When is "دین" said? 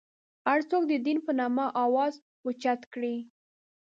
1.05-1.17